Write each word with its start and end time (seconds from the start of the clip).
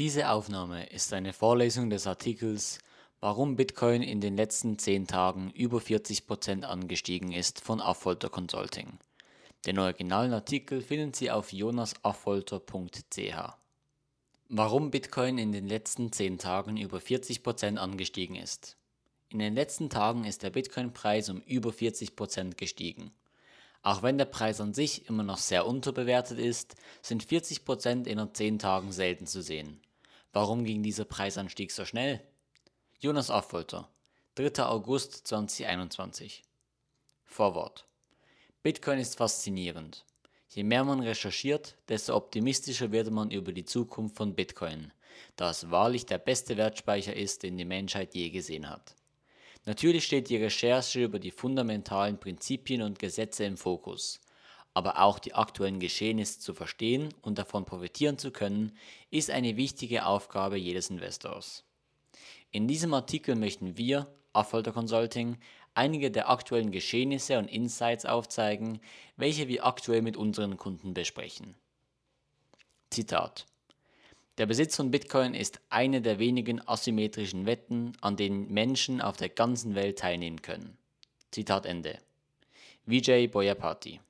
Diese 0.00 0.30
Aufnahme 0.30 0.86
ist 0.86 1.12
eine 1.12 1.34
Vorlesung 1.34 1.90
des 1.90 2.06
Artikels 2.06 2.78
Warum 3.20 3.56
Bitcoin 3.56 4.00
in 4.00 4.22
den 4.22 4.34
letzten 4.34 4.78
10 4.78 5.06
Tagen 5.06 5.50
über 5.50 5.76
40% 5.76 6.62
angestiegen 6.62 7.32
ist 7.32 7.60
von 7.60 7.82
Affolter 7.82 8.30
Consulting. 8.30 8.98
Den 9.66 9.78
originalen 9.78 10.32
Artikel 10.32 10.80
finden 10.80 11.12
Sie 11.12 11.30
auf 11.30 11.52
jonasaffolter.ch. 11.52 13.34
Warum 14.48 14.90
Bitcoin 14.90 15.36
in 15.36 15.52
den 15.52 15.68
letzten 15.68 16.10
10 16.10 16.38
Tagen 16.38 16.78
über 16.78 16.96
40% 16.96 17.76
angestiegen 17.76 18.36
ist. 18.36 18.78
In 19.28 19.38
den 19.38 19.54
letzten 19.54 19.90
Tagen 19.90 20.24
ist 20.24 20.42
der 20.42 20.48
Bitcoin-Preis 20.48 21.28
um 21.28 21.42
über 21.42 21.72
40% 21.72 22.56
gestiegen. 22.56 23.12
Auch 23.82 24.02
wenn 24.02 24.16
der 24.16 24.24
Preis 24.24 24.62
an 24.62 24.72
sich 24.72 25.10
immer 25.10 25.24
noch 25.24 25.36
sehr 25.36 25.66
unterbewertet 25.66 26.38
ist, 26.38 26.74
sind 27.02 27.22
40% 27.22 28.06
in 28.06 28.16
nur 28.16 28.32
10 28.32 28.58
Tagen 28.58 28.92
selten 28.92 29.26
zu 29.26 29.42
sehen. 29.42 29.78
Warum 30.32 30.64
ging 30.64 30.84
dieser 30.84 31.04
Preisanstieg 31.04 31.72
so 31.72 31.84
schnell? 31.84 32.20
Jonas 33.00 33.30
Affolter, 33.30 33.88
3. 34.36 34.64
August 34.64 35.26
2021. 35.26 36.44
Vorwort. 37.24 37.84
Bitcoin 38.62 39.00
ist 39.00 39.16
faszinierend. 39.16 40.04
Je 40.50 40.62
mehr 40.62 40.84
man 40.84 41.00
recherchiert, 41.00 41.76
desto 41.88 42.14
optimistischer 42.14 42.92
wird 42.92 43.10
man 43.10 43.32
über 43.32 43.52
die 43.52 43.64
Zukunft 43.64 44.16
von 44.16 44.36
Bitcoin, 44.36 44.92
da 45.34 45.50
es 45.50 45.68
wahrlich 45.72 46.06
der 46.06 46.18
beste 46.18 46.56
Wertspeicher 46.56 47.16
ist, 47.16 47.42
den 47.42 47.56
die 47.56 47.64
Menschheit 47.64 48.14
je 48.14 48.30
gesehen 48.30 48.70
hat. 48.70 48.94
Natürlich 49.66 50.04
steht 50.04 50.28
die 50.28 50.36
Recherche 50.36 51.02
über 51.02 51.18
die 51.18 51.32
fundamentalen 51.32 52.20
Prinzipien 52.20 52.82
und 52.82 53.00
Gesetze 53.00 53.44
im 53.44 53.56
Fokus, 53.56 54.20
aber 54.74 55.00
auch 55.00 55.18
die 55.18 55.34
aktuellen 55.34 55.80
Geschehnisse 55.80 56.40
zu 56.40 56.54
verstehen 56.54 57.12
und 57.22 57.38
davon 57.38 57.64
profitieren 57.64 58.18
zu 58.18 58.30
können, 58.30 58.72
ist 59.10 59.30
eine 59.30 59.56
wichtige 59.56 60.06
Aufgabe 60.06 60.56
jedes 60.56 60.90
Investors. 60.90 61.64
In 62.50 62.68
diesem 62.68 62.94
Artikel 62.94 63.34
möchten 63.34 63.76
wir, 63.76 64.06
Affolter 64.32 64.72
Consulting, 64.72 65.38
einige 65.74 66.10
der 66.10 66.30
aktuellen 66.30 66.70
Geschehnisse 66.70 67.38
und 67.38 67.48
Insights 67.48 68.06
aufzeigen, 68.06 68.80
welche 69.16 69.48
wir 69.48 69.66
aktuell 69.66 70.02
mit 70.02 70.16
unseren 70.16 70.56
Kunden 70.56 70.94
besprechen. 70.94 71.54
Zitat 72.90 73.46
der 74.40 74.46
Besitz 74.46 74.74
von 74.74 74.90
Bitcoin 74.90 75.34
ist 75.34 75.60
eine 75.68 76.00
der 76.00 76.18
wenigen 76.18 76.66
asymmetrischen 76.66 77.44
Wetten, 77.44 77.92
an 78.00 78.16
denen 78.16 78.50
Menschen 78.50 79.02
auf 79.02 79.18
der 79.18 79.28
ganzen 79.28 79.74
Welt 79.74 79.98
teilnehmen 79.98 80.40
können. 80.40 80.78
Zitat 81.30 81.66
Ende. 81.66 81.98
Vijay 82.86 83.28
Boyapati 83.28 84.00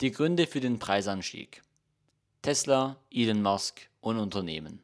die 0.00 0.10
Gründe 0.10 0.48
für 0.48 0.58
den 0.58 0.80
Preisanstieg. 0.80 1.62
Tesla, 2.42 2.96
Elon 3.12 3.42
Musk 3.42 3.88
und 4.00 4.18
Unternehmen. 4.18 4.82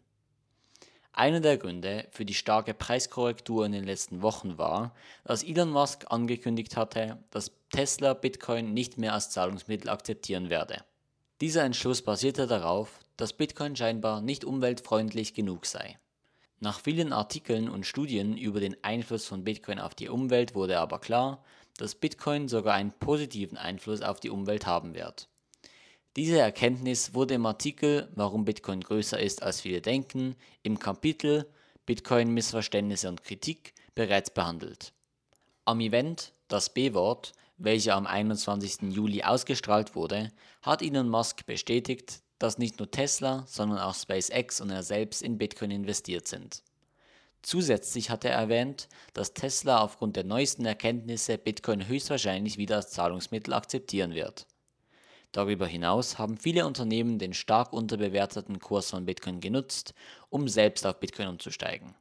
Einer 1.13 1.41
der 1.41 1.59
Gründe 1.59 2.07
für 2.13 2.25
die 2.25 2.35
starke 2.35 2.75
Preiskorrektur 2.75 3.67
in 3.67 3.73
den 3.73 3.83
letzten 3.83 4.23
Wochen 4.23 4.57
war, 4.57 4.95
dass 5.25 5.43
Elon 5.43 5.73
Musk 5.73 6.07
angekündigt 6.11 6.77
hatte, 6.77 7.19
dass 7.33 7.51
Tesla 7.71 8.15
Bitcoin 8.15 8.73
nicht 8.73 8.99
mehr 8.99 9.13
als 9.13 9.31
Zahlungsmittel 9.31 9.91
akzeptieren 9.91 10.49
werde. 10.49 10.85
Dieser 11.41 11.65
Entschluss 11.65 12.03
basierte 12.03 12.47
darauf, 12.47 13.01
dass 13.17 13.33
Bitcoin 13.33 13.75
scheinbar 13.75 14.21
nicht 14.21 14.45
umweltfreundlich 14.45 15.35
genug 15.35 15.67
sei. 15.67 15.99
Nach 16.61 16.79
vielen 16.79 17.13
Artikeln 17.13 17.69
und 17.69 17.85
Studien 17.85 18.37
über 18.37 18.61
den 18.61 18.77
Einfluss 18.85 19.27
von 19.27 19.43
Bitcoin 19.43 19.81
auf 19.81 19.97
die 19.97 20.09
Umwelt 20.09 20.55
wurde 20.55 20.79
aber 20.79 21.01
klar, 21.01 21.43
dass 21.81 21.95
Bitcoin 21.95 22.47
sogar 22.47 22.75
einen 22.75 22.93
positiven 22.93 23.57
Einfluss 23.57 24.03
auf 24.03 24.21
die 24.21 24.29
Umwelt 24.29 24.67
haben 24.67 24.95
wird. 24.95 25.29
Diese 26.17 26.39
Erkenntnis 26.39 27.15
wurde 27.15 27.35
im 27.35 27.47
Artikel 27.47 28.11
Warum 28.15 28.45
Bitcoin 28.45 28.83
größer 28.83 29.19
ist 29.19 29.43
als 29.43 29.63
viele 29.63 29.81
denken 29.81 30.37
im 30.63 30.79
Kapitel 30.79 31.49
Bitcoin 31.87 32.35
Missverständnisse 32.35 33.09
und 33.09 33.23
Kritik 33.23 33.73
bereits 33.95 34.31
behandelt. 34.31 34.93
Am 35.65 35.81
Event 35.81 36.35
Das 36.49 36.75
B-Wort, 36.75 37.33
welcher 37.57 37.95
am 37.95 38.07
21. 38.07 38.93
Juli 38.93 39.23
ausgestrahlt 39.23 39.95
wurde, 39.95 40.33
hat 40.63 40.83
Elon 40.83 41.09
Musk 41.09 41.47
bestätigt, 41.47 42.23
dass 42.39 42.59
nicht 42.59 42.79
nur 42.79 42.91
Tesla, 42.91 43.45
sondern 43.47 43.79
auch 43.79 43.95
SpaceX 43.95 44.61
und 44.61 44.71
er 44.71 44.83
selbst 44.83 45.23
in 45.23 45.39
Bitcoin 45.39 45.71
investiert 45.71 46.29
sind. 46.29 46.63
Zusätzlich 47.43 48.11
hat 48.11 48.25
er 48.25 48.33
erwähnt, 48.33 48.89
dass 49.15 49.33
Tesla 49.33 49.81
aufgrund 49.81 50.17
der 50.17 50.25
neuesten 50.25 50.67
Erkenntnisse 50.67 51.39
Bitcoin 51.39 51.89
höchstwahrscheinlich 51.89 52.59
wieder 52.59 52.77
als 52.77 52.91
Zahlungsmittel 52.91 53.55
akzeptieren 53.55 54.15
wird. 54.15 54.47
Darüber 55.33 55.67
hinaus 55.67 56.19
haben 56.19 56.37
viele 56.37 56.67
Unternehmen 56.67 57.19
den 57.19 57.33
stark 57.33 57.73
unterbewerteten 57.73 58.59
Kurs 58.59 58.91
von 58.91 59.07
Bitcoin 59.07 59.41
genutzt, 59.41 59.95
um 60.29 60.49
selbst 60.49 60.85
auf 60.87 61.01
Bitcoin 61.01 61.29
umzusteigen. 61.29 61.95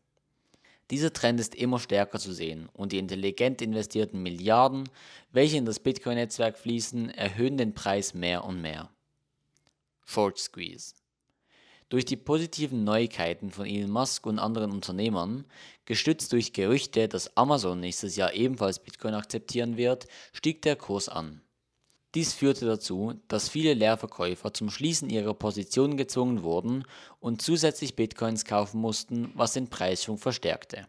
Dieser 0.90 1.14
Trend 1.14 1.40
ist 1.40 1.54
immer 1.54 1.80
stärker 1.80 2.20
zu 2.20 2.34
sehen 2.34 2.68
und 2.74 2.92
die 2.92 2.98
intelligent 2.98 3.62
investierten 3.62 4.24
Milliarden, 4.24 4.90
welche 5.32 5.58
in 5.58 5.66
das 5.66 5.80
Bitcoin-Netzwerk 5.80 6.58
fließen, 6.58 7.12
erhöhen 7.12 7.58
den 7.58 7.76
Preis 7.76 8.16
mehr 8.16 8.44
und 8.44 8.62
mehr. 8.62 8.90
Short 10.04 10.40
Squeeze 10.40 10.96
durch 11.90 12.06
die 12.06 12.18
positiven 12.18 12.84
Neuigkeiten 12.84 13.52
von 13.52 13.66
Elon 13.66 13.92
Musk 13.92 14.26
und 14.26 14.40
anderen 14.40 14.72
Unternehmern, 14.72 15.46
gestützt 15.86 16.32
durch 16.32 16.54
Gerüchte, 16.54 17.08
dass 17.08 17.36
Amazon 17.36 17.80
nächstes 17.80 18.16
Jahr 18.16 18.34
ebenfalls 18.34 18.80
Bitcoin 18.80 19.16
akzeptieren 19.16 19.76
wird, 19.76 20.08
stieg 20.32 20.62
der 20.62 20.76
Kurs 20.76 21.10
an. 21.10 21.42
Dies 22.16 22.34
führte 22.34 22.66
dazu, 22.66 23.14
dass 23.28 23.50
viele 23.50 23.76
Leerverkäufer 23.76 24.52
zum 24.54 24.72
Schließen 24.72 25.10
ihrer 25.10 25.36
Positionen 25.36 25.96
gezwungen 25.96 26.42
wurden 26.42 26.86
und 27.20 27.42
zusätzlich 27.42 27.96
Bitcoins 27.96 28.46
kaufen 28.46 28.82
mussten, 28.82 29.32
was 29.36 29.54
den 29.54 29.70
Preisschwung 29.70 30.18
verstärkte. 30.18 30.88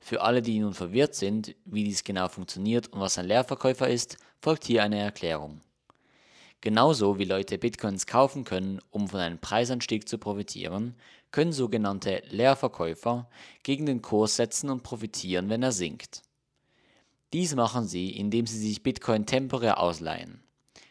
Für 0.00 0.20
alle, 0.22 0.42
die 0.42 0.58
nun 0.58 0.74
verwirrt 0.74 1.14
sind, 1.14 1.56
wie 1.64 1.84
dies 1.84 2.04
genau 2.04 2.28
funktioniert 2.28 2.88
und 2.88 3.00
was 3.00 3.18
ein 3.18 3.26
Leerverkäufer 3.26 3.88
ist, 3.88 4.18
folgt 4.40 4.64
hier 4.64 4.82
eine 4.82 4.98
Erklärung. 4.98 5.60
Genauso 6.60 7.18
wie 7.18 7.24
Leute 7.24 7.56
Bitcoins 7.56 8.06
kaufen 8.06 8.42
können, 8.42 8.80
um 8.90 9.06
von 9.06 9.20
einem 9.20 9.38
Preisanstieg 9.38 10.08
zu 10.08 10.18
profitieren, 10.18 10.96
können 11.30 11.52
sogenannte 11.52 12.22
Leerverkäufer 12.30 13.28
gegen 13.62 13.86
den 13.86 14.02
Kurs 14.02 14.34
setzen 14.34 14.68
und 14.68 14.82
profitieren, 14.82 15.50
wenn 15.50 15.62
er 15.62 15.70
sinkt. 15.70 16.22
Dies 17.32 17.54
machen 17.54 17.86
sie, 17.86 18.10
indem 18.10 18.46
sie 18.46 18.58
sich 18.58 18.82
Bitcoin 18.82 19.24
temporär 19.24 19.78
ausleihen. 19.78 20.42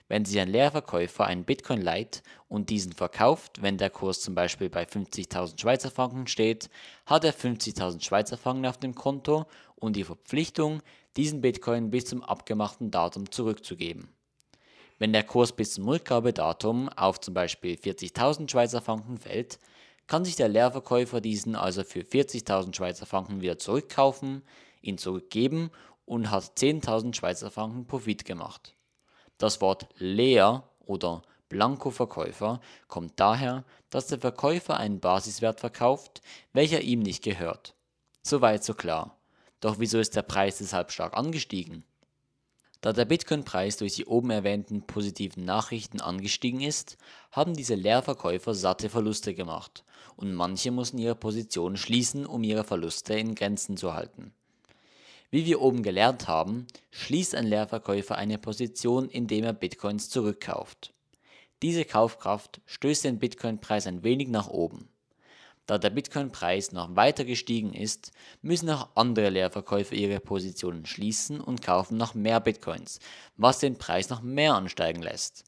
Wenn 0.08 0.24
sich 0.24 0.40
ein 0.40 0.48
Leerverkäufer 0.48 1.26
einen 1.26 1.44
Bitcoin 1.44 1.82
leiht 1.82 2.24
und 2.48 2.70
diesen 2.70 2.94
verkauft, 2.94 3.62
wenn 3.62 3.78
der 3.78 3.90
Kurs 3.90 4.22
zum 4.22 4.36
Beispiel 4.36 4.70
bei 4.70 4.84
50.000 4.84 5.60
Schweizer 5.60 5.92
Franken 5.92 6.28
steht, 6.28 6.70
hat 7.06 7.26
er 7.26 7.34
50.000 7.34 8.02
Schweizer 8.02 8.38
Franken 8.38 8.68
auf 8.68 8.78
dem 8.78 8.96
Konto 8.96 9.48
und 9.76 9.98
die 9.98 10.06
Verpflichtung, 10.06 10.82
diesen 11.18 11.42
Bitcoin 11.42 11.90
bis 11.90 12.06
zum 12.06 12.24
abgemachten 12.24 12.90
Datum 12.90 13.32
zurückzugeben. 13.32 14.08
Wenn 15.00 15.14
der 15.14 15.24
Kurs 15.24 15.52
bis 15.52 15.74
zum 15.74 15.88
Rückgabedatum 15.88 16.90
auf 16.90 17.20
zum 17.20 17.34
Beispiel 17.34 17.76
40.000 17.76 18.50
Schweizer 18.50 18.82
Franken 18.82 19.18
fällt, 19.18 19.60
kann 20.08 20.26
sich 20.26 20.36
der 20.36 20.48
Leerverkäufer 20.48 21.22
diesen 21.22 21.56
also 21.56 21.84
für 21.84 22.00
40.000 22.00 22.76
Schweizer 22.76 23.06
Franken 23.06 23.42
wieder 23.42 23.60
zurückkaufen, 23.60 24.42
ihn 24.82 24.98
zurückgeben 24.98 25.70
und 26.06 26.32
hat 26.32 26.58
10.000 26.58 27.14
Schweizer 27.14 27.52
Franken 27.52 27.86
Profit 27.86 28.26
gemacht. 28.26 28.76
Das 29.38 29.62
Wort 29.62 29.88
leer 29.98 30.64
oder 30.80 31.22
Blankoverkäufer 31.50 32.60
kommt 32.88 33.20
daher, 33.20 33.66
dass 33.90 34.08
der 34.08 34.20
Verkäufer 34.20 34.78
einen 34.78 35.00
Basiswert 35.00 35.60
verkauft, 35.60 36.22
welcher 36.54 36.82
ihm 36.82 37.02
nicht 37.02 37.24
gehört. 37.24 37.76
Soweit 38.24 38.64
so 38.64 38.74
klar. 38.74 39.18
Doch 39.60 39.80
wieso 39.80 40.00
ist 40.00 40.16
der 40.16 40.22
Preis 40.24 40.58
deshalb 40.58 40.92
stark 40.92 41.16
angestiegen? 41.16 41.84
Da 42.82 42.94
der 42.94 43.06
Bitcoin-Preis 43.06 43.78
durch 43.78 43.96
die 43.96 44.06
oben 44.06 44.30
erwähnten 44.30 44.84
positiven 44.84 45.46
Nachrichten 45.46 46.00
angestiegen 46.00 46.62
ist, 46.62 46.98
haben 47.32 47.56
diese 47.56 47.76
Leerverkäufer 47.76 48.54
satte 48.54 48.90
Verluste 48.90 49.34
gemacht 49.34 49.84
und 50.16 50.34
manche 50.34 50.72
mussten 50.72 50.98
ihre 50.98 51.16
Positionen 51.16 51.78
schließen, 51.78 52.26
um 52.26 52.44
ihre 52.44 52.64
Verluste 52.64 53.16
in 53.16 53.36
Grenzen 53.36 53.78
zu 53.78 53.94
halten. 53.94 54.34
Wie 55.30 55.46
wir 55.46 55.62
oben 55.62 55.84
gelernt 55.84 56.28
haben, 56.28 56.68
schließt 56.92 57.36
ein 57.36 57.48
Leerverkäufer 57.48 58.16
eine 58.16 58.38
Position, 58.38 59.10
indem 59.10 59.44
er 59.44 59.54
Bitcoins 59.54 60.10
zurückkauft. 60.10 60.94
Diese 61.62 61.86
Kaufkraft 61.86 62.62
stößt 62.66 63.04
den 63.04 63.20
Bitcoin-Preis 63.20 63.88
ein 63.88 64.04
wenig 64.04 64.30
nach 64.30 64.48
oben. 64.48 64.90
Da 65.68 65.78
der 65.78 65.90
Bitcoin-Preis 65.90 66.72
noch 66.72 66.96
weiter 66.96 67.26
gestiegen 67.26 67.74
ist, 67.74 68.14
müssen 68.42 68.70
auch 68.70 68.88
andere 68.96 69.30
Leerverkäufer 69.30 69.96
ihre 69.96 70.22
Positionen 70.22 70.86
schließen 70.86 71.42
und 71.42 71.62
kaufen 71.62 71.98
noch 71.98 72.16
mehr 72.16 72.40
Bitcoins, 72.40 73.00
was 73.36 73.60
den 73.60 73.78
Preis 73.78 74.10
noch 74.10 74.22
mehr 74.22 74.56
ansteigen 74.56 75.02
lässt. 75.02 75.44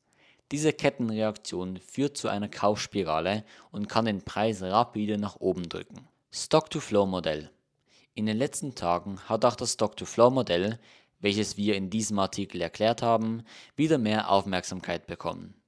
Diese 0.52 0.74
Kettenreaktion 0.74 1.78
führt 1.78 2.18
zu 2.18 2.28
einer 2.28 2.50
Kaufspirale 2.50 3.46
und 3.72 3.88
kann 3.88 4.06
den 4.06 4.22
Preis 4.22 4.62
rapide 4.62 5.18
nach 5.18 5.38
oben 5.38 5.70
drücken. 5.70 6.10
Stock-to-Flow-Modell 6.32 7.50
In 8.14 8.26
den 8.26 8.38
letzten 8.38 8.76
Tagen 8.76 9.22
hat 9.22 9.46
auch 9.46 9.56
das 9.56 9.74
Stock-to-Flow-Modell, 9.74 10.80
welches 11.22 11.56
wir 11.56 11.76
in 11.76 11.90
diesem 11.90 12.20
Artikel 12.20 12.60
erklärt 12.60 13.02
haben, 13.02 13.44
wieder 13.78 13.98
mehr 13.98 14.30
Aufmerksamkeit 14.30 15.08
bekommen. 15.08 15.59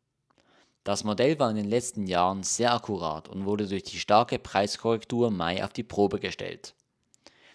Das 0.84 1.04
Modell 1.04 1.38
war 1.38 1.52
in 1.52 1.58
den 1.58 1.70
letzten 1.70 2.08
Jahren 2.08 2.42
sehr 2.42 2.74
akkurat 2.74 3.30
und 3.30 3.46
wurde 3.46 3.68
durch 3.68 3.84
die 3.84 4.00
starke 4.00 4.40
Preiskorrektur 4.40 5.30
Mai 5.30 5.64
auf 5.64 5.74
die 5.74 5.84
Probe 5.84 6.20
gestellt. 6.20 6.74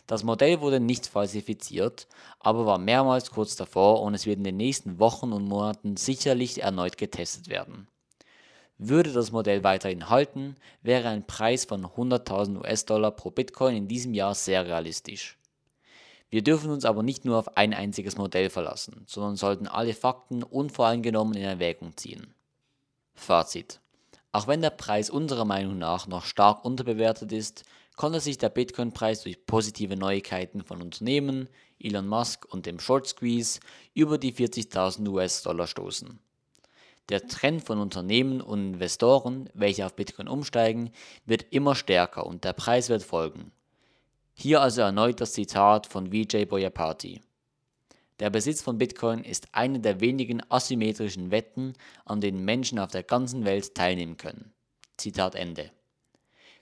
Das 0.07 0.23
Modell 0.23 0.61
wurde 0.61 0.79
nicht 0.79 1.09
falsifiziert, 1.09 2.07
aber 2.39 2.67
war 2.67 2.79
mehrmals 2.79 3.33
kurz 3.33 3.57
davor 3.57 4.03
und 4.03 4.15
es 4.15 4.27
wird 4.27 4.39
in 4.39 4.45
den 4.45 4.57
nächsten 4.57 5.01
Wochen 5.01 5.33
und 5.33 5.49
Monaten 5.49 5.97
sicherlich 5.97 6.63
erneut 6.63 6.97
getestet 6.97 7.49
werden. 7.49 7.89
Würde 8.79 9.13
das 9.13 9.33
Modell 9.33 9.65
weiterhin 9.65 10.09
halten, 10.09 10.55
wäre 10.83 11.09
ein 11.09 11.27
Preis 11.27 11.65
von 11.65 11.85
100.000 11.85 12.59
US-Dollar 12.59 13.11
pro 13.11 13.33
Bitcoin 13.33 13.75
in 13.75 13.89
diesem 13.89 14.15
Jahr 14.15 14.37
sehr 14.37 14.67
realistisch. 14.67 15.37
Wir 16.31 16.43
dürfen 16.43 16.71
uns 16.71 16.85
aber 16.85 17.03
nicht 17.03 17.25
nur 17.25 17.39
auf 17.39 17.57
ein 17.57 17.75
einziges 17.75 18.17
Modell 18.17 18.51
verlassen, 18.51 19.03
sondern 19.09 19.35
sollten 19.35 19.67
alle 19.67 19.95
Fakten 19.95 20.45
unvoreingenommen 20.45 21.35
in 21.35 21.45
Erwägung 21.45 21.97
ziehen. 21.97 22.36
Fazit. 23.21 23.81
Auch 24.33 24.47
wenn 24.47 24.61
der 24.61 24.71
Preis 24.71 25.11
unserer 25.11 25.45
Meinung 25.45 25.79
nach 25.79 26.07
noch 26.07 26.25
stark 26.25 26.65
unterbewertet 26.65 27.33
ist, 27.33 27.65
konnte 27.97 28.21
sich 28.21 28.39
der 28.39 28.51
Bitcoin-Preis 28.51 29.23
durch 29.23 29.47
positive 29.47 29.97
Neuigkeiten 29.97 30.63
von 30.63 30.83
Unternehmen, 30.83 31.49
Elon 31.81 32.07
Musk 32.07 32.47
und 32.53 32.67
dem 32.67 32.79
Short 32.79 33.07
Squeeze 33.07 33.61
über 33.95 34.19
die 34.19 34.33
40.000 34.33 35.09
US-Dollar 35.09 35.67
stoßen. 35.67 36.19
Der 37.09 37.27
Trend 37.27 37.65
von 37.65 37.79
Unternehmen 37.79 38.41
und 38.41 38.75
Investoren, 38.75 39.49
welche 39.55 39.87
auf 39.87 39.95
Bitcoin 39.95 40.29
umsteigen, 40.29 40.91
wird 41.25 41.47
immer 41.51 41.75
stärker 41.75 42.27
und 42.27 42.45
der 42.45 42.53
Preis 42.53 42.89
wird 42.89 43.03
folgen. 43.03 43.53
Hier 44.35 44.61
also 44.61 44.83
erneut 44.83 45.21
das 45.21 45.33
Zitat 45.33 45.87
von 45.87 46.13
Vijay 46.13 46.45
Boyapati. 46.45 47.23
Der 48.19 48.31
Besitz 48.31 48.63
von 48.63 48.79
Bitcoin 48.79 49.25
ist 49.25 49.49
eine 49.53 49.79
der 49.79 50.01
wenigen 50.01 50.43
asymmetrischen 50.51 51.31
Wetten, 51.31 51.75
an 52.07 52.21
denen 52.23 52.45
Menschen 52.45 52.79
auf 52.79 52.91
der 52.91 53.03
ganzen 53.03 53.45
Welt 53.45 53.75
teilnehmen 53.75 54.17
können. 54.17 54.53
Zitat 54.97 55.35
Ende. 55.35 55.71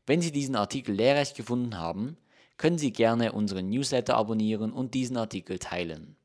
Wenn 0.07 0.21
Sie 0.21 0.33
diesen 0.33 0.57
Artikel 0.57 0.95
lehrreich 0.95 1.35
gefunden 1.35 1.79
haben, 1.79 2.17
können 2.57 2.79
Sie 2.79 2.93
gerne 2.93 3.33
unseren 3.33 3.69
Newsletter 3.69 4.17
abonnieren 4.17 4.73
und 4.73 4.95
diesen 4.95 5.17
Artikel 5.17 5.59
teilen. 5.59 6.17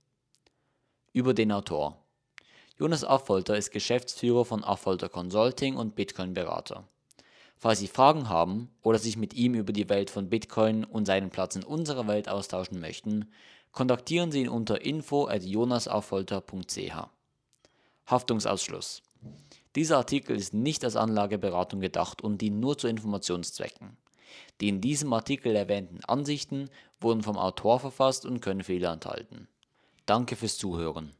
Über 1.14 1.34
den 1.34 1.52
Autor. 1.52 2.04
Jonas 2.78 3.04
Affolter 3.04 3.56
ist 3.56 3.72
Geschäftsführer 3.72 4.46
von 4.46 4.64
Affolter 4.64 5.10
Consulting 5.10 5.76
und 5.76 5.96
Bitcoin-Berater. 5.96 6.88
Falls 7.58 7.80
Sie 7.80 7.88
Fragen 7.88 8.30
haben 8.30 8.70
oder 8.82 9.00
sich 9.00 9.18
mit 9.18 9.34
ihm 9.34 9.54
über 9.54 9.74
die 9.74 9.90
Welt 9.90 10.10
von 10.10 10.30
Bitcoin 10.30 10.86
und 10.86 11.06
seinen 11.06 11.30
Platz 11.30 11.58
in 11.58 11.64
unserer 11.64 12.08
Welt 12.08 12.30
austauschen 12.30 12.80
möchten, 12.80 13.32
kontaktieren 13.72 14.32
Sie 14.32 14.42
ihn 14.42 14.50
unter 14.50 14.82
info.jonasaffolter.ch. 14.82 17.08
Haftungsausschluss. 18.08 19.04
Dieser 19.76 19.98
Artikel 19.98 20.36
ist 20.36 20.54
nicht 20.54 20.84
als 20.84 20.96
Anlageberatung 20.96 21.80
gedacht 21.80 22.22
und 22.22 22.42
dient 22.42 22.60
nur 22.60 22.78
zu 22.78 22.88
Informationszwecken. 22.88 23.98
Die 24.62 24.70
in 24.70 24.82
diesem 24.82 25.14
Artikel 25.14 25.56
erwähnten 25.56 26.04
Ansichten 26.06 26.70
wurden 27.00 27.24
vom 27.24 27.38
Autor 27.38 27.80
verfasst 27.80 28.26
und 28.26 28.42
können 28.42 28.64
Fehler 28.64 28.92
enthalten. 28.92 29.48
Danke 30.06 30.36
fürs 30.36 30.58
Zuhören. 30.58 31.14